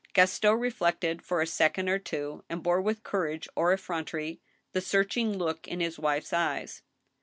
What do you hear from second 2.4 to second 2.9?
and bore